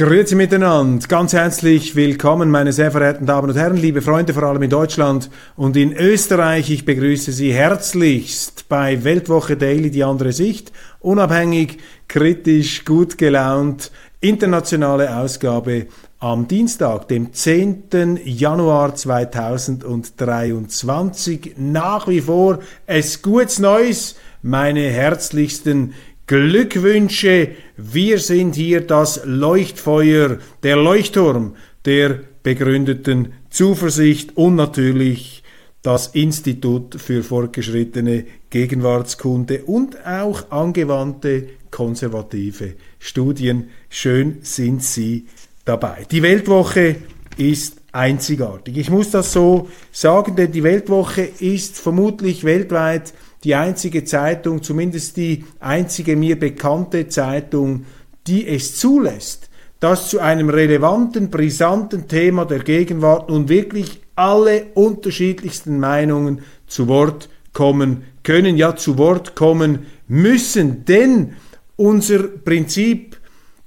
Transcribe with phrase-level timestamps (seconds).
[0.00, 4.62] Grüezi miteinander, ganz herzlich willkommen, meine sehr verehrten Damen und Herren, liebe Freunde, vor allem
[4.62, 6.70] in Deutschland und in Österreich.
[6.70, 11.76] Ich begrüße Sie herzlichst bei Weltwoche Daily, die andere Sicht, unabhängig,
[12.08, 15.88] kritisch, gut gelaunt, internationale Ausgabe
[16.18, 18.20] am Dienstag, dem 10.
[18.24, 21.56] Januar 2023.
[21.58, 25.92] Nach wie vor es gutes Neues, meine herzlichsten
[26.30, 27.56] Glückwünsche.
[27.76, 35.42] Wir sind hier das Leuchtfeuer, der Leuchtturm der begründeten Zuversicht und natürlich
[35.82, 43.70] das Institut für fortgeschrittene Gegenwartskunde und auch angewandte konservative Studien.
[43.88, 45.26] Schön sind Sie
[45.64, 46.06] dabei.
[46.12, 46.94] Die Weltwoche
[47.38, 48.76] ist einzigartig.
[48.76, 55.16] Ich muss das so sagen, denn die Weltwoche ist vermutlich weltweit die einzige Zeitung, zumindest
[55.16, 57.86] die einzige mir bekannte Zeitung,
[58.26, 59.48] die es zulässt,
[59.80, 67.30] dass zu einem relevanten, brisanten Thema der Gegenwart nun wirklich alle unterschiedlichsten Meinungen zu Wort
[67.54, 70.84] kommen können, ja zu Wort kommen müssen.
[70.84, 71.34] Denn
[71.76, 73.16] unser Prinzip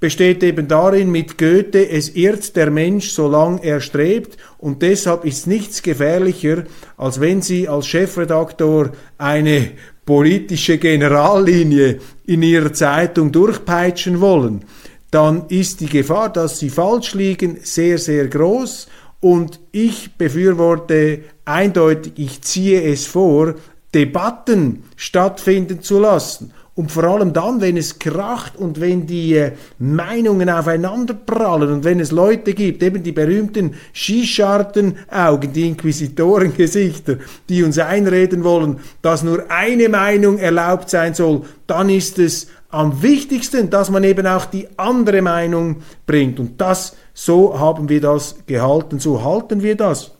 [0.04, 5.46] besteht eben darin mit Goethe, es irrt der Mensch, solange er strebt, und deshalb ist
[5.46, 6.64] nichts gefährlicher,
[6.98, 9.70] als wenn Sie als Chefredaktor eine
[10.04, 14.66] politische Generallinie in Ihrer Zeitung durchpeitschen wollen,
[15.10, 18.88] dann ist die Gefahr, dass Sie falsch liegen, sehr, sehr groß,
[19.20, 23.54] und ich befürworte eindeutig, ich ziehe es vor,
[23.94, 29.52] Debatten stattfinden zu lassen und vor allem dann, wenn es kracht und wenn die äh,
[29.78, 37.18] Meinungen aufeinander prallen und wenn es Leute gibt, eben die berühmten Skischartenaugen, die Inquisitorengesichter,
[37.48, 43.02] die uns einreden wollen, dass nur eine Meinung erlaubt sein soll, dann ist es am
[43.02, 46.40] wichtigsten, dass man eben auch die andere Meinung bringt.
[46.40, 50.10] Und das, so haben wir das gehalten, so halten wir das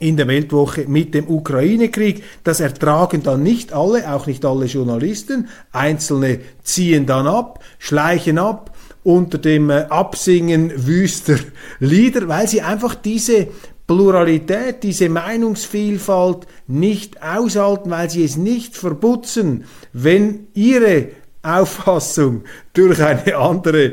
[0.00, 2.24] in der Weltwoche mit dem Ukraine-Krieg.
[2.44, 5.48] Das ertragen dann nicht alle, auch nicht alle Journalisten.
[5.70, 11.36] Einzelne ziehen dann ab, schleichen ab unter dem äh, Absingen wüster
[11.80, 13.48] Lieder, weil sie einfach diese
[13.86, 21.08] Pluralität, diese Meinungsvielfalt nicht aushalten, weil sie es nicht verputzen, wenn ihre
[21.42, 23.92] Auffassung durch eine andere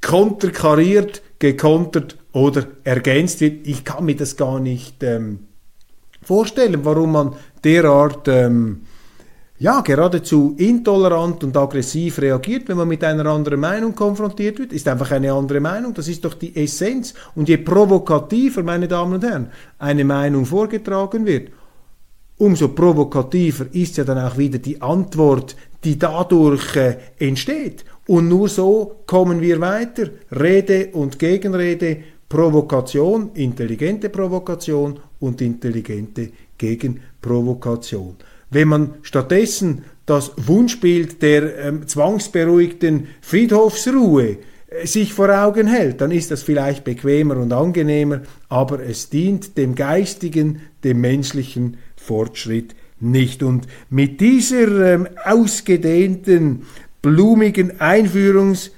[0.00, 3.66] konterkariert, gekontert oder ergänzt wird.
[3.66, 5.40] Ich kann mir das gar nicht ähm,
[6.22, 8.82] vorstellen, warum man derart ähm,
[9.58, 14.88] ja, geradezu intolerant und aggressiv reagiert, wenn man mit einer anderen Meinung konfrontiert wird, ist
[14.88, 15.94] einfach eine andere Meinung.
[15.94, 17.14] Das ist doch die Essenz.
[17.36, 21.50] Und je provokativer, meine Damen und Herren, eine Meinung vorgetragen wird,
[22.36, 27.84] umso provokativer ist ja dann auch wieder die Antwort, die dadurch äh, entsteht.
[28.06, 30.10] Und nur so kommen wir weiter.
[30.32, 31.98] Rede und Gegenrede
[32.28, 38.16] Provokation, intelligente Provokation und intelligente Gegenprovokation.
[38.50, 46.10] Wenn man stattdessen das Wunschbild der ähm, zwangsberuhigten Friedhofsruhe äh, sich vor Augen hält, dann
[46.10, 53.42] ist das vielleicht bequemer und angenehmer, aber es dient dem geistigen, dem menschlichen Fortschritt nicht.
[53.42, 56.66] Und mit dieser ähm, ausgedehnten,
[57.02, 58.70] blumigen Einführungsrede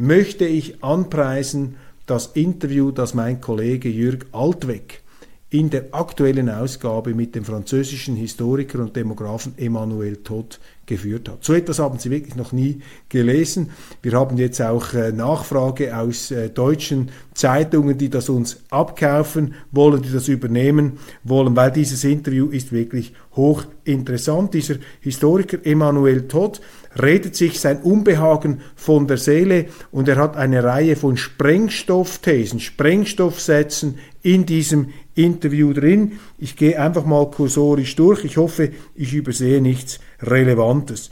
[0.00, 5.02] möchte ich anpreisen das Interview, das mein Kollege Jürg Altweg
[5.50, 10.58] in der aktuellen Ausgabe mit dem französischen Historiker und Demografen Emmanuel Todt
[10.90, 11.44] geführt hat.
[11.44, 13.70] So etwas haben Sie wirklich noch nie gelesen.
[14.02, 20.02] Wir haben jetzt auch äh, Nachfrage aus äh, deutschen Zeitungen, die das uns abkaufen wollen,
[20.02, 24.52] die das übernehmen wollen, weil dieses Interview ist wirklich hochinteressant.
[24.52, 26.60] Dieser Historiker Emmanuel Todt
[27.00, 33.98] redet sich sein Unbehagen von der Seele und er hat eine Reihe von Sprengstoffthesen, Sprengstoffsätzen
[34.22, 34.88] in diesem
[35.24, 36.12] Interview drin.
[36.38, 38.24] Ich gehe einfach mal kursorisch durch.
[38.24, 41.10] Ich hoffe, ich übersehe nichts Relevantes.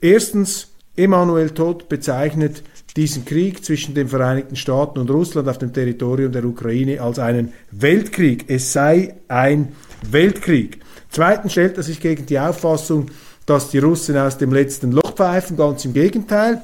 [0.00, 2.62] Erstens, Emmanuel Todd bezeichnet
[2.96, 7.52] diesen Krieg zwischen den Vereinigten Staaten und Russland auf dem Territorium der Ukraine als einen
[7.72, 8.44] Weltkrieg.
[8.48, 9.72] Es sei ein
[10.08, 10.78] Weltkrieg.
[11.10, 13.06] Zweitens stellt er sich gegen die Auffassung,
[13.46, 15.56] dass die Russen aus dem letzten Loch pfeifen.
[15.56, 16.62] Ganz im Gegenteil.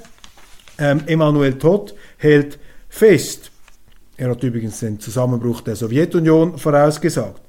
[0.79, 3.50] Ähm, Emmanuel Todt hält fest.
[4.21, 7.41] Er hat übrigens den Zusammenbruch der Sowjetunion vorausgesagt.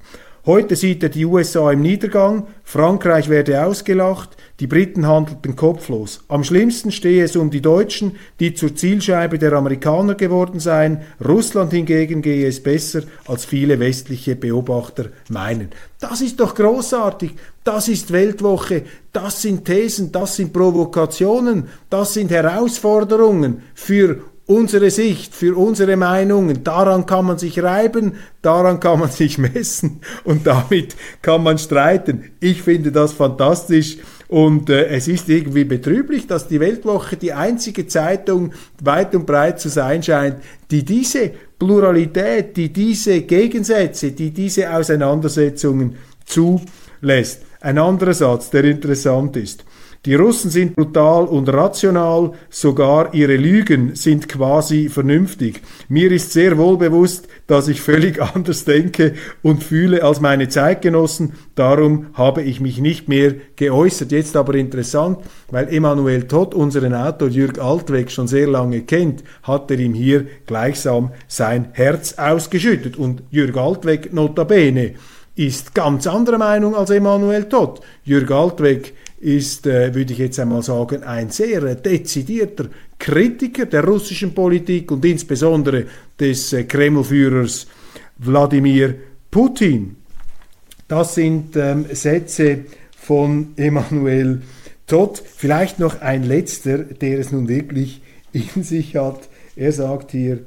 [0.46, 6.24] Heute sieht er die USA im Niedergang, Frankreich werde ausgelacht, die Briten handelten kopflos.
[6.28, 11.02] Am schlimmsten stehe es um die Deutschen, die zur Zielscheibe der Amerikaner geworden seien.
[11.22, 15.68] Russland hingegen gehe es besser, als viele westliche Beobachter meinen.
[16.00, 17.34] Das ist doch großartig.
[17.64, 18.84] Das ist Weltwoche.
[19.12, 24.22] Das sind Thesen, das sind Provokationen, das sind Herausforderungen für
[24.52, 26.62] unsere Sicht, für unsere Meinungen.
[26.62, 32.30] Daran kann man sich reiben, daran kann man sich messen und damit kann man streiten.
[32.40, 33.98] Ich finde das fantastisch.
[34.28, 38.52] Und äh, es ist irgendwie betrüblich, dass die Weltwoche die einzige Zeitung
[38.82, 40.36] weit und breit zu sein scheint,
[40.70, 47.42] die diese Pluralität, die diese Gegensätze, die diese Auseinandersetzungen zulässt.
[47.60, 49.64] Ein anderer Satz, der interessant ist.
[50.04, 55.62] Die Russen sind brutal und rational, sogar ihre Lügen sind quasi vernünftig.
[55.88, 61.34] Mir ist sehr wohl bewusst, dass ich völlig anders denke und fühle als meine Zeitgenossen,
[61.54, 64.10] darum habe ich mich nicht mehr geäußert.
[64.10, 65.18] Jetzt aber interessant,
[65.52, 70.26] weil Emanuel Todd unseren Autor Jürg Altweg schon sehr lange kennt, hat er ihm hier
[70.46, 72.96] gleichsam sein Herz ausgeschüttet.
[72.96, 74.94] Und Jürg Altweg notabene
[75.36, 77.80] ist ganz anderer Meinung als Emanuel Todd.
[78.04, 82.66] Jürg Altweg ist, äh, würde ich jetzt einmal sagen, ein sehr dezidierter
[82.98, 85.86] Kritiker der russischen Politik und insbesondere
[86.18, 87.68] des äh, Kremlführers
[88.18, 88.94] Wladimir
[89.30, 89.96] Putin.
[90.88, 92.64] Das sind ähm, Sätze
[92.96, 94.42] von Emanuel
[94.88, 95.22] Todd.
[95.24, 98.02] Vielleicht noch ein letzter, der es nun wirklich
[98.32, 99.28] in sich hat.
[99.54, 100.40] Er sagt hier,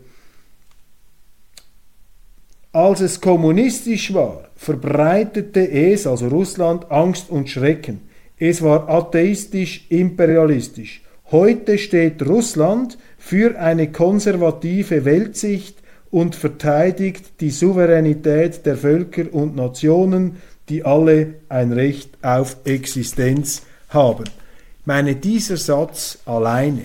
[2.74, 8.01] als es kommunistisch war, verbreitete es, also Russland, Angst und Schrecken.
[8.38, 11.02] Es war atheistisch-imperialistisch.
[11.32, 15.78] Heute steht Russland für eine konservative Weltsicht
[16.12, 20.38] und verteidigt die Souveränität der Völker und Nationen,
[20.70, 24.26] die alle ein Recht auf Existenz haben.
[24.26, 26.84] Ich meine, dieser Satz alleine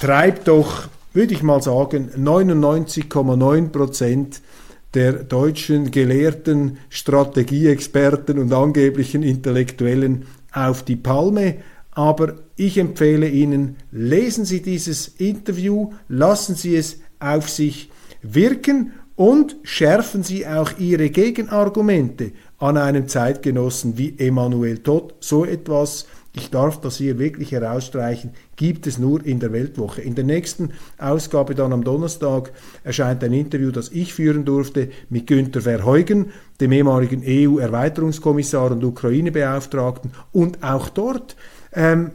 [0.00, 4.40] treibt doch, würde ich mal sagen, 99,9 Prozent
[4.94, 11.56] der deutschen Gelehrten, Strategieexperten und angeblichen Intellektuellen auf die Palme.
[11.92, 17.90] Aber ich empfehle Ihnen, lesen Sie dieses Interview, lassen Sie es auf sich
[18.22, 25.14] wirken und schärfen Sie auch Ihre Gegenargumente an einem Zeitgenossen wie Emanuel Todd.
[25.20, 30.00] So etwas ich darf das hier wirklich herausstreichen, gibt es nur in der Weltwoche.
[30.00, 32.52] In der nächsten Ausgabe dann am Donnerstag
[32.84, 36.30] erscheint ein Interview, das ich führen durfte mit Günter Verheugen,
[36.60, 40.12] dem ehemaligen EU-Erweiterungskommissar und Ukraine-Beauftragten.
[40.30, 41.34] Und auch dort
[41.72, 42.12] ähm,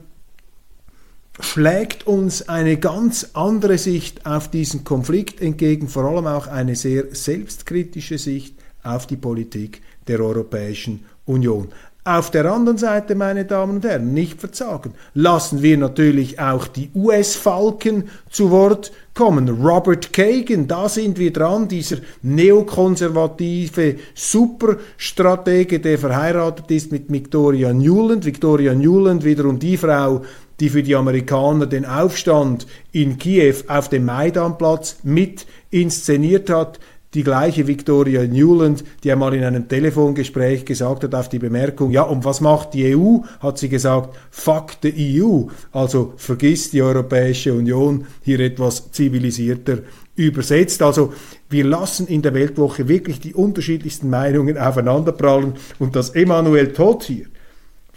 [1.42, 7.14] schlägt uns eine ganz andere Sicht auf diesen Konflikt entgegen, vor allem auch eine sehr
[7.14, 11.70] selbstkritische Sicht auf die Politik der Europäischen Union.
[12.08, 16.92] Auf der anderen Seite, meine Damen und Herren, nicht verzagen, lassen wir natürlich auch die
[16.94, 19.50] US-Falken zu Wort kommen.
[19.50, 28.24] Robert Kagan, da sind wir dran, dieser neokonservative Superstratege, der verheiratet ist mit Victoria Newland.
[28.24, 30.22] Victoria Newland wiederum die Frau,
[30.60, 36.80] die für die Amerikaner den Aufstand in Kiew auf dem Maidanplatz mit inszeniert hat
[37.16, 42.04] die gleiche Victoria Newland, die einmal in einem Telefongespräch gesagt hat auf die Bemerkung, ja,
[42.04, 43.20] und was macht die EU?
[43.40, 45.44] Hat sie gesagt, fuck the EU.
[45.72, 49.80] Also vergiss die Europäische Union hier etwas zivilisierter
[50.16, 50.82] übersetzt.
[50.82, 51.14] Also
[51.50, 57.26] wir lassen in der Weltwoche wirklich die unterschiedlichsten Meinungen aufeinanderprallen und das Emanuel Todt hier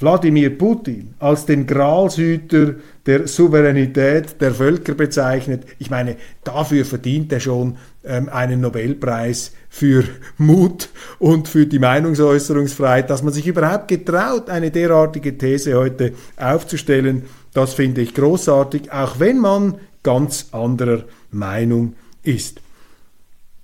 [0.00, 5.64] Wladimir Putin als den Gralshüter der Souveränität der Völker bezeichnet.
[5.78, 7.76] Ich meine, dafür verdient er schon
[8.08, 10.04] einen Nobelpreis für
[10.38, 10.88] Mut
[11.18, 17.24] und für die Meinungsäußerungsfreiheit, dass man sich überhaupt getraut, eine derartige These heute aufzustellen.
[17.52, 22.60] Das finde ich großartig, auch wenn man ganz anderer Meinung ist.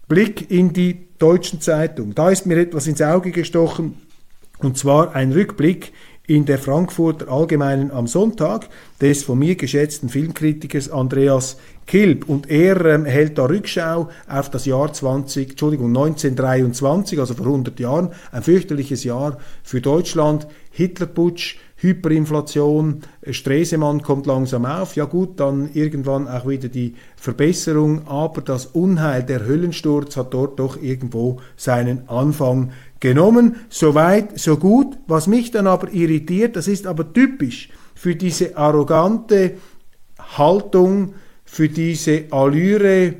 [0.09, 2.15] Blick in die deutschen Zeitung.
[2.15, 4.03] Da ist mir etwas ins Auge gestochen,
[4.59, 5.93] und zwar ein Rückblick
[6.27, 8.69] in der Frankfurter Allgemeinen am Sonntag
[9.01, 12.29] des von mir geschätzten Filmkritikers Andreas Kilb.
[12.29, 17.79] Und er ähm, hält da Rückschau auf das Jahr 20, Entschuldigung, 1923, also vor 100
[17.81, 20.47] Jahren, ein fürchterliches Jahr für Deutschland.
[20.71, 28.41] Hitlerputsch, Hyperinflation, Stresemann kommt langsam auf, ja gut, dann irgendwann auch wieder die Verbesserung, aber
[28.41, 33.57] das Unheil, der Höllensturz hat dort doch irgendwo seinen Anfang genommen.
[33.69, 34.97] Soweit, so gut.
[35.07, 39.53] Was mich dann aber irritiert, das ist aber typisch für diese arrogante
[40.19, 41.15] Haltung,
[41.55, 43.15] für diese Allüre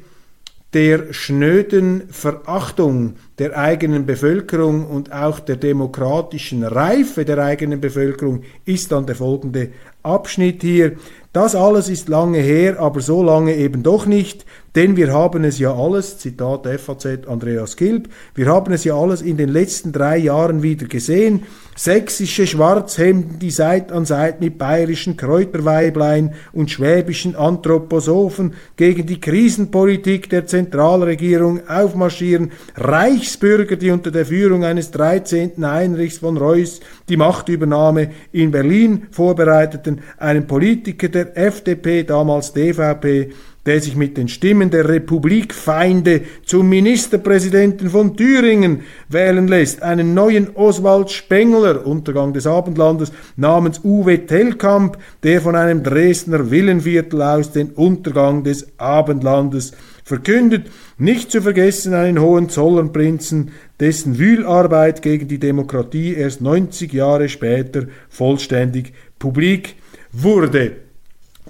[0.73, 8.91] der schnöden Verachtung der eigenen Bevölkerung und auch der demokratischen Reife der eigenen Bevölkerung ist
[8.91, 9.69] dann der folgende
[10.03, 10.97] Abschnitt hier.
[11.33, 15.59] Das alles ist lange her, aber so lange eben doch nicht, denn wir haben es
[15.59, 20.17] ja alles, Zitat FAZ Andreas Kilb, wir haben es ja alles in den letzten drei
[20.17, 21.45] Jahren wieder gesehen.
[21.77, 30.29] Sächsische Schwarzhemden, die Seit an Seit mit bayerischen Kräuterweiblein und schwäbischen Anthroposophen gegen die Krisenpolitik
[30.31, 35.53] der Zentralregierung aufmarschieren, Reichsbürger, die unter der Führung eines 13.
[35.67, 43.33] Heinrichs von Reuss die Machtübernahme in Berlin vorbereiteten, einen Politiker der FDP, damals DVP,
[43.67, 50.55] der sich mit den Stimmen der Republikfeinde zum Ministerpräsidenten von Thüringen wählen lässt, einen neuen
[50.55, 57.71] Oswald Spengler, Untergang des Abendlandes, namens Uwe Tellkamp, der von einem Dresdner Villenviertel aus den
[57.71, 59.73] Untergang des Abendlandes
[60.05, 67.87] verkündet, nicht zu vergessen einen Hohenzollernprinzen, dessen Wühlarbeit gegen die Demokratie erst 90 Jahre später
[68.11, 69.77] vollständig publik
[70.13, 70.84] wurde.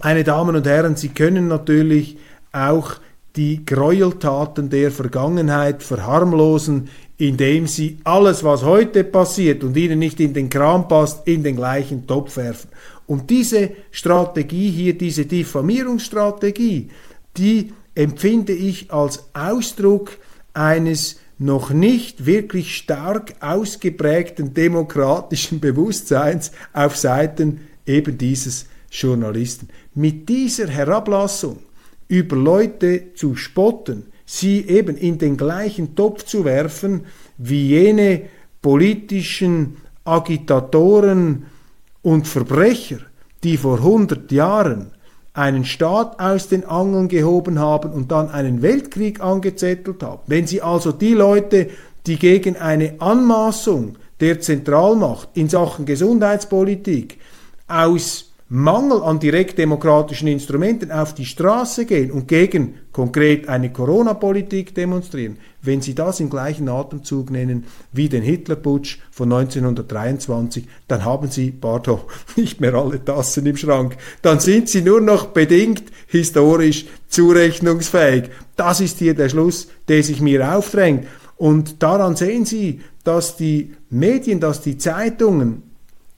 [0.03, 2.19] Meine Damen und Herren, Sie können natürlich
[2.53, 2.97] auch
[3.37, 10.35] die Gräueltaten der Vergangenheit verharmlosen, indem Sie alles, was heute passiert und Ihnen nicht in
[10.35, 12.71] den Kram passt, in den gleichen Topf werfen.
[13.07, 16.91] Und diese Strategie hier, diese Diffamierungsstrategie,
[17.37, 20.19] die empfinde ich als Ausdruck
[20.55, 29.69] eines noch nicht wirklich stark ausgeprägten demokratischen Bewusstseins auf Seiten eben dieses Journalisten.
[29.95, 31.59] Mit dieser Herablassung
[32.09, 38.23] über Leute zu spotten, sie eben in den gleichen Topf zu werfen wie jene
[38.63, 41.47] politischen Agitatoren
[42.03, 42.99] und Verbrecher,
[43.43, 44.93] die vor 100 Jahren
[45.33, 50.23] einen Staat aus den Angeln gehoben haben und dann einen Weltkrieg angezettelt haben.
[50.27, 51.69] Wenn Sie also die Leute,
[52.07, 57.19] die gegen eine Anmaßung der Zentralmacht in Sachen Gesundheitspolitik
[57.67, 65.39] aus Mangel an direktdemokratischen Instrumenten auf die Straße gehen und gegen konkret eine Corona-Politik demonstrieren,
[65.63, 71.53] wenn Sie das im gleichen Atemzug nennen wie den Hitlerputsch von 1923, dann haben Sie,
[71.53, 72.01] pardon,
[72.37, 73.97] nicht mehr alle Tassen im Schrank.
[74.21, 78.25] Dann sind Sie nur noch bedingt historisch zurechnungsfähig.
[78.57, 81.07] Das ist hier der Schluss, der sich mir aufdrängt.
[81.37, 85.74] Und daran sehen Sie, dass die Medien, dass die Zeitungen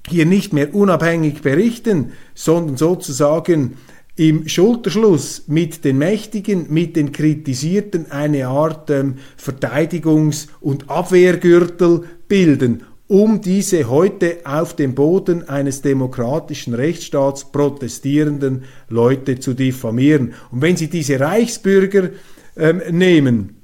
[0.09, 3.77] hier nicht mehr unabhängig berichten, sondern sozusagen
[4.17, 12.85] im Schulterschluss mit den Mächtigen, mit den Kritisierten eine Art ähm, Verteidigungs- und Abwehrgürtel bilden,
[13.09, 20.33] um diese heute auf dem Boden eines demokratischen Rechtsstaats protestierenden Leute zu diffamieren.
[20.51, 22.11] Und wenn Sie diese Reichsbürger
[22.57, 23.57] ähm, nehmen,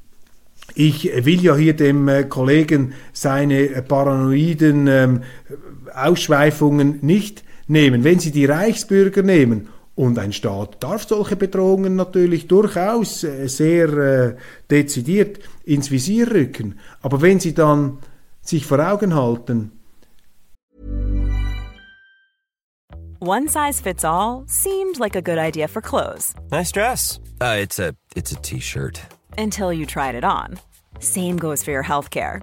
[0.75, 5.21] ich will ja hier dem äh, Kollegen seine paranoiden ähm,
[5.95, 8.05] Ausschweifungen nicht nehmen.
[8.05, 13.89] Wenn Sie die Reichsbürger nehmen, und ein Staat darf solche Bedrohungen natürlich durchaus äh, sehr
[13.89, 14.37] äh,
[14.71, 16.79] dezidiert ins Visier rücken.
[17.03, 17.99] Aber wenn Sie dann
[18.41, 19.73] sich vor Augen halten,
[23.21, 26.35] One size fits all seemed like a good idea for clothes.
[26.51, 27.21] Nice dress.
[27.41, 29.01] Uh, it's a it's a t-shirt.
[29.39, 30.59] Until you tried it on.
[30.99, 32.43] Same goes for your healthcare.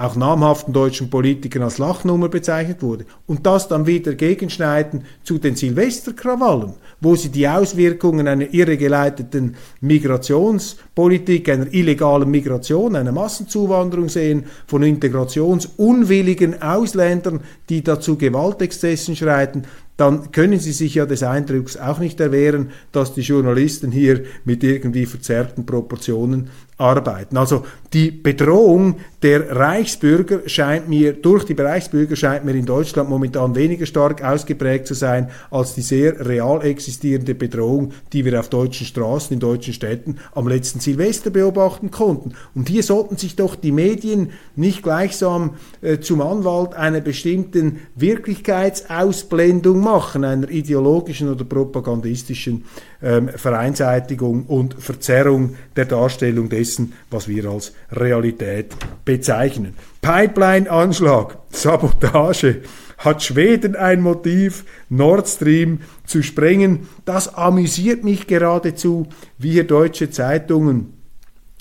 [0.00, 3.04] auch namhaften deutschen Politikern als Lachnummer bezeichnet wurde.
[3.26, 11.50] Und das dann wieder gegenschneiden zu den Silvesterkrawallen, wo sie die Auswirkungen einer irregeleiteten Migrationspolitik,
[11.50, 19.64] einer illegalen Migration, einer Massenzuwanderung sehen, von integrationsunwilligen Ausländern, die dazu Gewaltexzessen schreiten,
[20.00, 24.64] dann können Sie sich ja des Eindrucks auch nicht erwehren, dass die Journalisten hier mit
[24.64, 26.48] irgendwie verzerrten Proportionen
[26.80, 27.36] arbeiten.
[27.36, 33.54] Also die Bedrohung der Reichsbürger scheint mir, durch die Reichsbürger scheint mir in Deutschland momentan
[33.54, 38.86] weniger stark ausgeprägt zu sein, als die sehr real existierende Bedrohung, die wir auf deutschen
[38.86, 42.32] Straßen, in deutschen Städten am letzten Silvester beobachten konnten.
[42.54, 49.80] Und hier sollten sich doch die Medien nicht gleichsam äh, zum Anwalt einer bestimmten Wirklichkeitsausblendung
[49.80, 52.64] machen, einer ideologischen oder propagandistischen
[53.02, 59.74] ähm, Vereinseitigung und Verzerrung der Darstellung dessen, was wir als Realität bezeichnen.
[60.02, 62.62] Pipeline-Anschlag, Sabotage.
[62.98, 66.88] Hat Schweden ein Motiv, Nord Stream zu sprengen?
[67.06, 69.06] Das amüsiert mich geradezu,
[69.38, 71.00] wie hier deutsche Zeitungen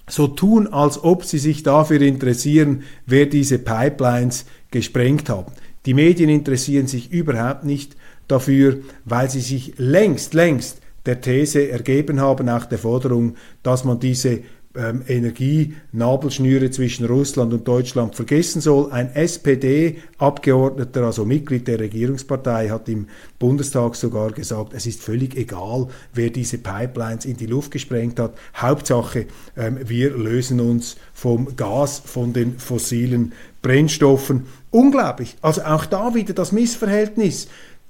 [0.10, 5.54] so tun, als ob sie sich dafür interessieren, wer diese Pipelines gesprengt haben.
[5.86, 7.96] Die Medien interessieren sich überhaupt nicht
[8.30, 14.00] dafür, weil sie sich längst, längst der These ergeben haben, auch der Forderung, dass man
[14.00, 14.42] diese
[14.76, 18.92] ähm, Energienabelschnüre zwischen Russland und Deutschland vergessen soll.
[18.92, 23.08] Ein SPD-Abgeordneter, also Mitglied der Regierungspartei, hat im
[23.40, 28.36] Bundestag sogar gesagt, es ist völlig egal, wer diese Pipelines in die Luft gesprengt hat.
[28.56, 29.26] Hauptsache,
[29.58, 33.34] ähm, wir lösen uns vom Gas, von den fossilen
[33.64, 34.46] Brennstoffen.
[34.70, 35.36] Unglaublich.
[35.42, 37.48] Also auch da wieder das Missverhältnis.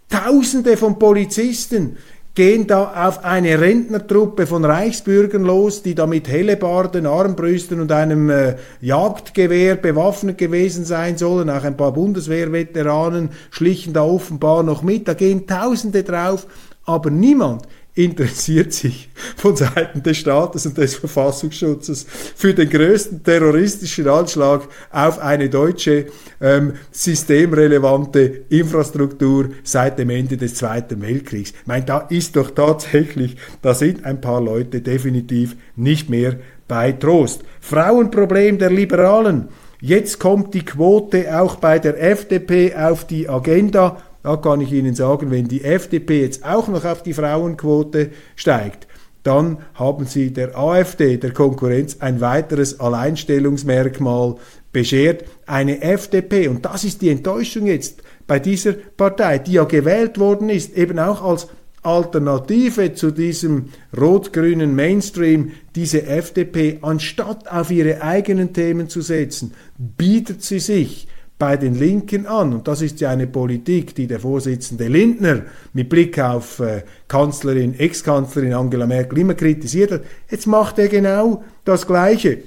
[0.10, 1.98] Tausende von Polizisten
[2.34, 8.30] gehen da auf eine Rentnertruppe von Reichsbürgern los, die da mit Hellebarden, Armbrüsten und einem
[8.30, 11.50] äh, Jagdgewehr bewaffnet gewesen sein sollen.
[11.50, 15.08] Auch ein paar Bundeswehrveteranen schlichen da offenbar noch mit.
[15.08, 16.48] Da gehen Tausende drauf,
[16.86, 17.68] aber niemand
[18.00, 25.20] interessiert sich von Seiten des Staates und des Verfassungsschutzes für den größten terroristischen Anschlag auf
[25.20, 26.06] eine deutsche
[26.40, 31.52] ähm, systemrelevante Infrastruktur seit dem Ende des Zweiten Weltkriegs.
[31.52, 36.38] Ich meine, da ist doch tatsächlich, da sind ein paar Leute definitiv nicht mehr
[36.70, 37.44] bei Trost.
[37.60, 39.50] Frauenproblem der Liberalen.
[39.82, 44.96] Jetzt kommt die Quote auch bei der FDP auf die Agenda da kann ich Ihnen
[44.96, 48.88] sagen, wenn die FDP jetzt auch noch auf die Frauenquote steigt,
[49.24, 54.36] dann haben Sie der AfD, der Konkurrenz, ein weiteres Alleinstellungsmerkmal
[54.72, 55.26] beschert.
[55.46, 60.50] Eine FDP, und das ist die Enttäuschung jetzt bei dieser Partei, die ja gewählt worden
[60.50, 61.48] ist, eben auch als
[61.82, 70.44] Alternative zu diesem rot-grünen Mainstream, diese FDP, anstatt auf ihre eigenen Themen zu setzen, bietet
[70.44, 71.08] sie sich
[71.40, 72.54] bei den Linken an.
[72.54, 77.80] Und das ist ja eine Politik, die der Vorsitzende Lindner mit Blick auf äh, Kanzlerin,
[77.80, 80.02] Ex-Kanzlerin Angela Merkel immer kritisiert hat.
[80.30, 82.40] Jetzt macht er genau das Gleiche.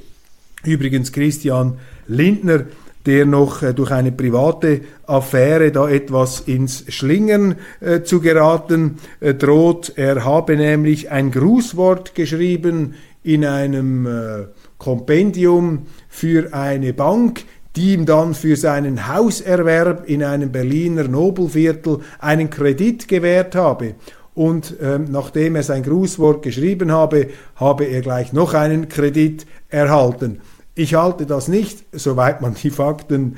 [0.65, 2.67] Übrigens Christian Lindner,
[3.07, 9.33] der noch äh, durch eine private Affäre da etwas ins Schlingern äh, zu geraten äh,
[9.33, 9.95] droht.
[9.97, 14.45] Er habe nämlich ein Grußwort geschrieben in einem äh,
[14.77, 17.45] Kompendium für eine Bank,
[17.77, 23.95] die ihm dann für seinen Hauserwerb in einem Berliner Nobelviertel einen Kredit gewährt habe.
[24.35, 30.41] Und ähm, nachdem er sein Grußwort geschrieben habe, habe er gleich noch einen Kredit erhalten.
[30.75, 33.37] Ich halte das nicht, soweit man die Fakten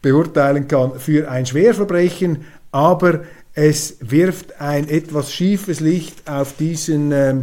[0.00, 3.20] beurteilen kann, für ein Schwerverbrechen, aber
[3.54, 7.42] es wirft ein etwas schiefes Licht auf diesen ähm,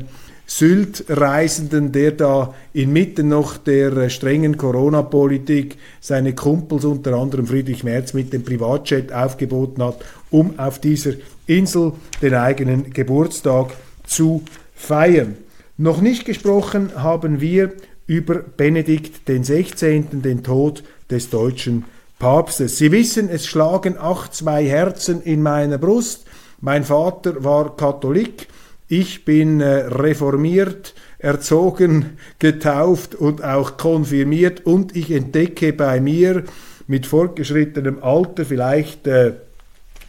[0.50, 8.16] Sylt-Reisenden, der da inmitten noch der äh, strengen Corona-Politik seine Kumpels, unter anderem Friedrich Merz,
[8.16, 11.12] mit dem Privatjet aufgeboten hat, um auf dieser
[11.46, 13.74] Insel den eigenen Geburtstag
[14.08, 14.42] zu
[14.74, 15.38] feiern.
[15.78, 17.74] Noch nicht gesprochen haben wir
[18.08, 21.86] über Benedikt XVI., den Tod des deutschen
[22.18, 22.80] Papstes.
[22.80, 26.26] Sie wissen, es schlagen acht zwei Herzen in meiner Brust.
[26.60, 28.48] Mein Vater war Katholik
[28.90, 36.44] ich bin äh, reformiert, erzogen, getauft und auch konfirmiert und ich entdecke bei mir
[36.88, 39.34] mit fortgeschrittenem Alter, vielleicht äh,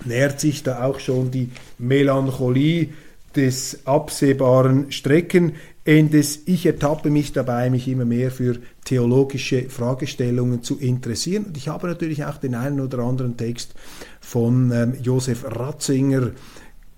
[0.05, 2.89] nähert sich da auch schon die Melancholie
[3.37, 5.53] des absehbaren Strecken.
[5.85, 11.45] Endes, ich ertappe mich dabei, mich immer mehr für theologische Fragestellungen zu interessieren.
[11.45, 13.75] Und ich habe natürlich auch den einen oder anderen Text
[14.21, 16.31] von ähm, Josef Ratzinger,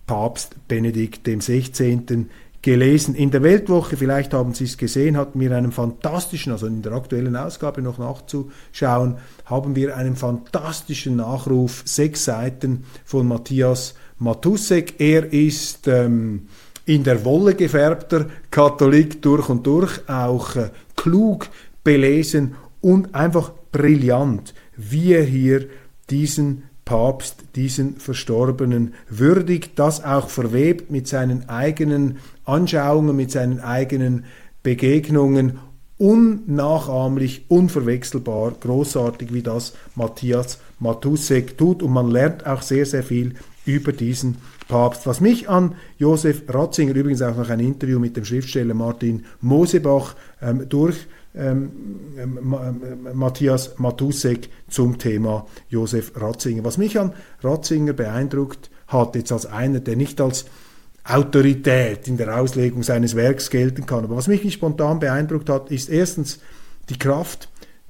[0.06, 2.26] Papst Benedikt XVI
[2.62, 3.16] gelesen.
[3.16, 6.92] In der Weltwoche, vielleicht haben Sie es gesehen, hatten wir einen fantastischen, also in der
[6.92, 15.00] aktuellen Ausgabe noch nachzuschauen, haben wir einen fantastischen Nachruf, sechs Seiten von Matthias Matusek.
[15.00, 16.46] Er ist ähm,
[16.86, 21.48] in der Wolle gefärbter Katholik durch und durch, auch äh, klug,
[21.82, 25.68] belesen und einfach brillant, wie er hier
[26.10, 34.26] diesen Papst, diesen Verstorbenen würdigt, das auch verwebt mit seinen eigenen Anschauungen, mit seinen eigenen
[34.62, 35.58] Begegnungen,
[35.96, 41.82] unnachahmlich, unverwechselbar, großartig, wie das Matthias Matusek tut.
[41.82, 44.36] Und man lernt auch sehr, sehr viel über diesen
[44.68, 45.06] Papst.
[45.06, 50.14] Was mich an Josef Ratzinger, übrigens auch noch ein Interview mit dem Schriftsteller Martin Mosebach
[50.42, 51.06] ähm, durch
[53.14, 56.64] Matthias Matusek zum Thema Josef Ratzinger.
[56.64, 60.44] Was mich an Ratzinger beeindruckt hat, jetzt als einer, der nicht als
[61.04, 64.04] Autorität in der Auslegung seines Werks gelten kann.
[64.04, 66.38] Aber was mich spontan beeindruckt hat, ist erstens
[66.90, 67.48] die Kraft,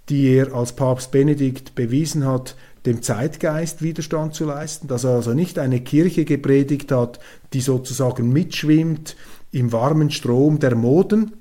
[0.08, 5.34] die er als Papst Benedikt bewiesen hat, dem Zeitgeist Widerstand zu leisten, dass er also
[5.34, 7.20] nicht eine Kirche gepredigt hat,
[7.52, 9.16] die sozusagen mitschwimmt
[9.52, 11.32] im warmen Strom der Moden,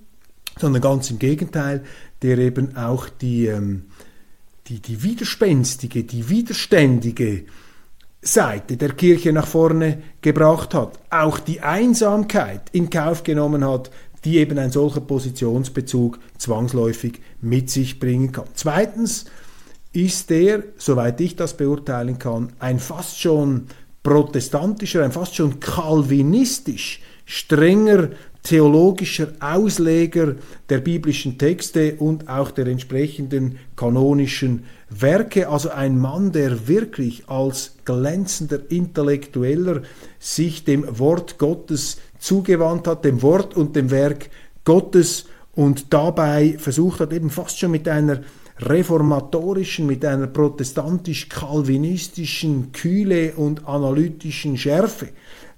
[0.62, 1.84] sondern ganz im Gegenteil,
[2.22, 3.86] der eben auch die, ähm,
[4.68, 7.44] die, die widerspenstige, die widerständige
[8.22, 13.90] Seite der Kirche nach vorne gebracht hat, auch die Einsamkeit in Kauf genommen hat,
[14.24, 18.46] die eben ein solcher Positionsbezug zwangsläufig mit sich bringen kann.
[18.54, 19.26] Zweitens
[19.94, 23.66] ist er, soweit ich das beurteilen kann, ein fast schon
[24.04, 28.10] protestantischer, ein fast schon kalvinistisch strenger
[28.44, 30.36] theologischer Ausleger
[30.70, 37.76] der biblischen Texte und auch der entsprechenden kanonischen Werke, also ein Mann, der wirklich als
[37.86, 39.84] glänzender Intellektueller
[40.20, 44.30] sich dem Wort Gottes zugewandt hat, dem Wort und dem Werk
[44.66, 48.22] Gottes und dabei versucht hat, eben fast schon mit einer
[48.60, 55.10] reformatorischen, mit einer protestantisch-kalvinistischen Kühle und analytischen Schärfe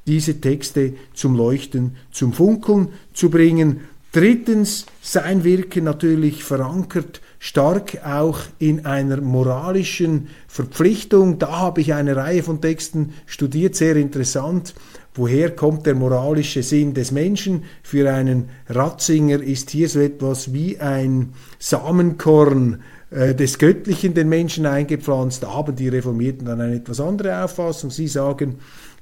[0.08, 3.82] diese Texte zum Leuchten, zum Funkeln zu bringen.
[4.12, 11.40] Drittens, sein Wirken natürlich verankert stark auch in einer moralischen Verpflichtung.
[11.40, 14.76] Da habe ich eine Reihe von Texten studiert, sehr interessant.
[15.16, 17.66] Woher kommt der moralische Sinn des Menschen?
[17.84, 24.66] Für einen Ratzinger ist hier so etwas wie ein Samenkorn äh, des Göttlichen den Menschen
[24.66, 25.44] eingepflanzt.
[25.44, 27.92] Da haben die Reformierten dann eine etwas andere Auffassung.
[27.92, 28.56] Sie sagen,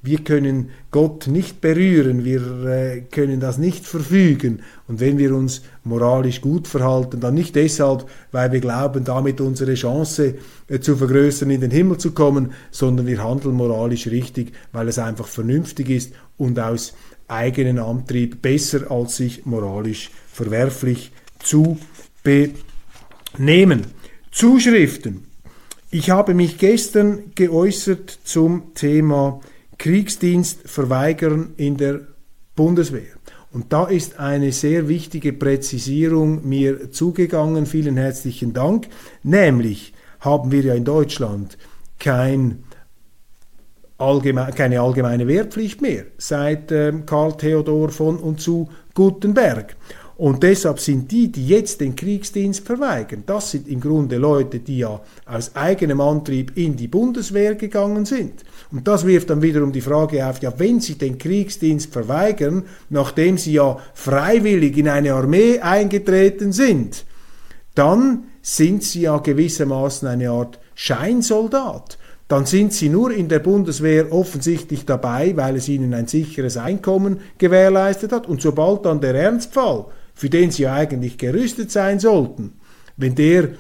[0.04, 4.62] wir können Gott nicht berühren, wir äh, können das nicht verfügen.
[4.88, 9.76] Und wenn wir uns moralisch gut verhalten, dann nicht deshalb, weil wir glauben, damit unsere
[9.76, 10.36] Chance
[10.68, 14.98] äh, zu vergrößern, in den Himmel zu kommen, sondern wir handeln moralisch richtig, weil es
[14.98, 16.94] einfach vernünftig ist und aus
[17.28, 21.78] eigenen Antrieb besser als sich moralisch verwerflich zu
[22.24, 23.86] benehmen.
[24.32, 25.28] Zuschriften.
[25.92, 29.42] Ich habe mich gestern geäußert zum Thema
[29.82, 32.02] Kriegsdienst verweigern in der
[32.56, 33.16] Bundeswehr.
[33.52, 37.66] Und da ist eine sehr wichtige Präzisierung mir zugegangen.
[37.66, 38.90] Vielen herzlichen Dank.
[39.24, 41.58] Nämlich haben wir ja in Deutschland
[41.98, 42.64] kein
[43.98, 49.76] allgemein, keine allgemeine Wehrpflicht mehr seit äh, Karl Theodor von und zu Gutenberg.
[50.22, 54.78] Und deshalb sind die, die jetzt den Kriegsdienst verweigern, das sind im Grunde Leute, die
[54.78, 58.46] ja aus eigenem Antrieb in die Bundeswehr gegangen sind.
[58.72, 63.40] Und das wirft dann wiederum die Frage auf, ja, wenn sie den Kriegsdienst verweigern, nachdem
[63.40, 67.04] sie ja freiwillig in eine Armee eingetreten sind,
[67.74, 74.14] dann sind sie ja gewissermaßen eine Art Scheinsoldat dann sind sie nur in der Bundeswehr
[74.14, 78.26] offensichtlich dabei, weil es ihnen ein sicheres Einkommen gewährleistet hat.
[78.26, 79.88] Und sobald dann der Ernstfall
[80.22, 82.54] für den sie eigentlich gerüstet sein sollten,
[82.96, 83.54] wenn der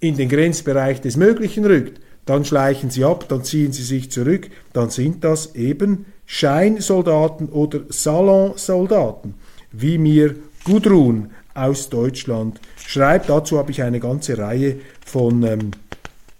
[0.00, 4.48] in den Grenzbereich des Möglichen rückt, dann schleichen sie ab, dann ziehen sie sich zurück,
[4.72, 9.34] dann sind das eben Scheinsoldaten oder Salonsoldaten,
[9.70, 13.28] wie mir Gudrun aus Deutschland schreibt.
[13.28, 15.72] Dazu habe ich eine ganze Reihe von ähm,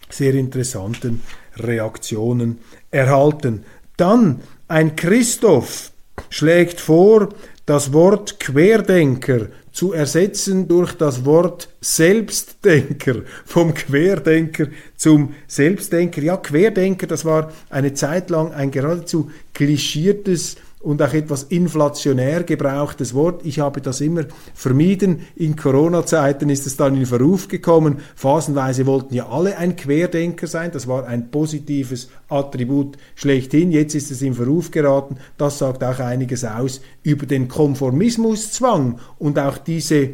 [0.09, 1.21] sehr interessanten
[1.59, 2.57] Reaktionen
[2.91, 3.67] erhalten.
[3.99, 5.93] Dann ein Christoph
[6.31, 7.29] schlägt vor,
[7.67, 16.23] das Wort Querdenker zu ersetzen durch das Wort Selbstdenker, vom Querdenker zum Selbstdenker.
[16.23, 23.15] Ja, Querdenker, das war eine Zeit lang ein geradezu klischiertes und auch etwas inflationär gebrauchtes
[23.15, 23.45] Wort.
[23.45, 25.21] Ich habe das immer vermieden.
[25.35, 28.01] In Corona-Zeiten ist es dann in Verruf gekommen.
[28.15, 30.71] Phasenweise wollten ja alle ein Querdenker sein.
[30.73, 33.73] Das war ein positives Attribut schlechthin.
[33.73, 35.17] Jetzt ist es in Verruf geraten.
[35.39, 40.11] Das sagt auch einiges aus über den Konformismuszwang und auch diese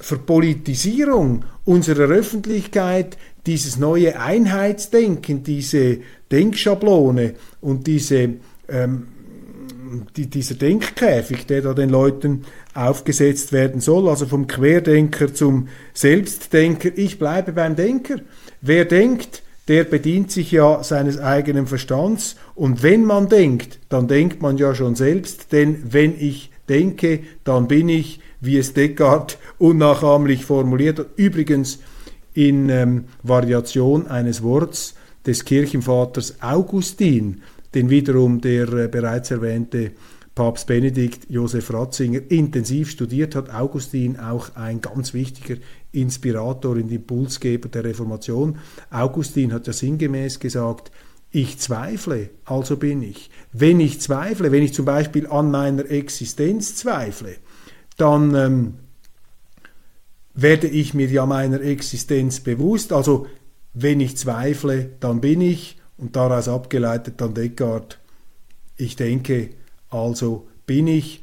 [0.00, 5.98] Verpolitisierung unserer Öffentlichkeit, dieses neue Einheitsdenken, diese
[6.32, 8.30] Denkschablone und diese,
[8.68, 9.06] ähm,
[10.16, 16.90] die, dieser Denkkäfig, der da den Leuten aufgesetzt werden soll, also vom Querdenker zum Selbstdenker.
[16.96, 18.16] Ich bleibe beim Denker.
[18.60, 24.42] Wer denkt, der bedient sich ja seines eigenen Verstands und wenn man denkt, dann denkt
[24.42, 30.44] man ja schon selbst, denn wenn ich denke, dann bin ich, wie es Descartes unnachahmlich
[30.44, 31.06] formuliert hat.
[31.16, 31.80] Übrigens
[32.34, 34.94] in ähm, Variation eines Worts
[35.26, 37.42] des Kirchenvaters Augustin,
[37.74, 39.92] den wiederum der äh, bereits erwähnte
[40.34, 43.52] Papst Benedikt Josef Ratzinger intensiv studiert hat.
[43.52, 45.60] Augustin auch ein ganz wichtiger
[45.92, 48.58] Inspirator und Impulsgeber der Reformation.
[48.90, 50.92] Augustin hat ja sinngemäß gesagt,
[51.32, 53.30] ich zweifle, also bin ich.
[53.52, 57.36] Wenn ich zweifle, wenn ich zum Beispiel an meiner Existenz zweifle,
[57.96, 58.74] dann ähm,
[60.34, 62.92] werde ich mir ja meiner Existenz bewusst.
[62.92, 63.26] Also
[63.74, 67.98] wenn ich zweifle, dann bin ich und daraus abgeleitet dann Descartes,
[68.76, 69.50] ich denke,
[69.90, 71.22] also bin ich.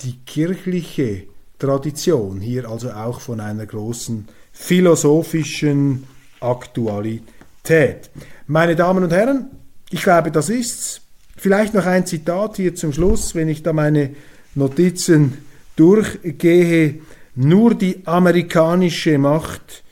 [0.00, 1.24] Die kirchliche
[1.58, 6.04] Tradition hier also auch von einer großen philosophischen
[6.40, 8.10] Aktualität.
[8.46, 9.50] Meine Damen und Herren,
[9.90, 11.02] ich glaube, das ist's.
[11.36, 14.14] Vielleicht noch ein Zitat hier zum Schluss, wenn ich da meine
[14.54, 15.38] Notizen
[15.76, 17.00] durchgehe.
[17.34, 19.82] Nur die amerikanische Macht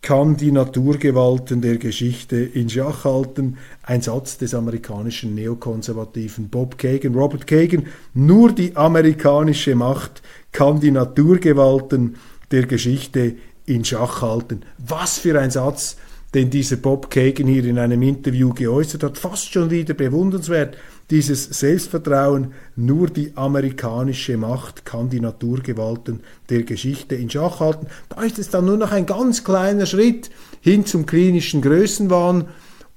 [0.00, 3.58] kann die Naturgewalten der Geschichte in Schach halten.
[3.82, 7.86] Ein Satz des amerikanischen Neokonservativen Bob Kagan, Robert Kagan.
[8.14, 12.16] Nur die amerikanische Macht kann die Naturgewalten
[12.50, 13.34] der Geschichte
[13.66, 14.62] in Schach halten.
[14.78, 15.96] Was für ein Satz,
[16.34, 19.18] den dieser Bob Kagan hier in einem Interview geäußert hat.
[19.18, 20.76] Fast schon wieder bewundernswert
[21.10, 27.86] dieses Selbstvertrauen, nur die amerikanische Macht kann die Naturgewalten der Geschichte in Schach halten.
[28.10, 30.28] Da ist es dann nur noch ein ganz kleiner Schritt
[30.60, 32.48] hin zum klinischen Größenwahn.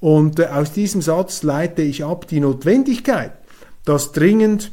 [0.01, 3.31] Und äh, aus diesem Satz leite ich ab die Notwendigkeit,
[3.85, 4.71] dass dringend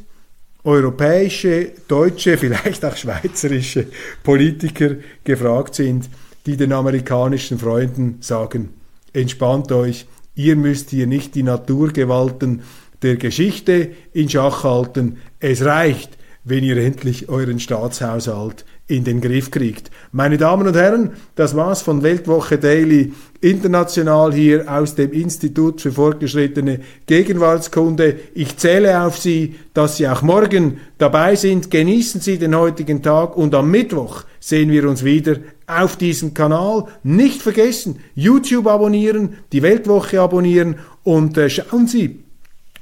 [0.65, 3.87] europäische, deutsche, vielleicht auch schweizerische
[4.23, 6.09] Politiker gefragt sind,
[6.49, 8.69] die den amerikanischen Freunden sagen,
[9.13, 12.63] entspannt euch, ihr müsst hier nicht die Naturgewalten
[13.03, 15.17] der Geschichte in Schach halten.
[15.39, 19.91] Es reicht, wenn ihr endlich euren Staatshaushalt in den Griff kriegt.
[20.11, 25.91] Meine Damen und Herren, das war's von Weltwoche Daily international hier aus dem Institut für
[25.91, 28.19] fortgeschrittene Gegenwartskunde.
[28.33, 31.69] Ich zähle auf Sie, dass Sie auch morgen dabei sind.
[31.69, 36.85] Genießen Sie den heutigen Tag und am Mittwoch sehen wir uns wieder auf diesem Kanal.
[37.03, 42.23] Nicht vergessen, YouTube abonnieren, die Weltwoche abonnieren und äh, schauen Sie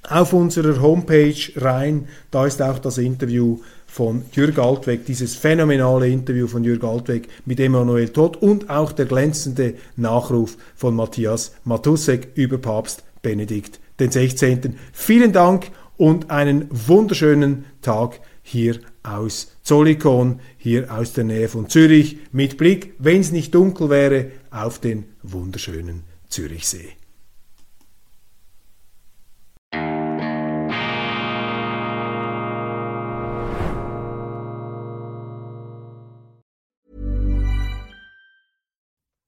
[0.09, 2.07] auf unserer Homepage rein.
[2.31, 7.59] Da ist auch das Interview von Jürg Altweg, dieses phänomenale Interview von Jürg Altweg mit
[7.59, 14.77] Emanuel Todd und auch der glänzende Nachruf von Matthias Matussek über Papst Benedikt den 16.
[14.93, 22.17] Vielen Dank und einen wunderschönen Tag hier aus Zollikon, hier aus der Nähe von Zürich,
[22.31, 26.96] mit Blick, wenn es nicht dunkel wäre, auf den wunderschönen Zürichsee.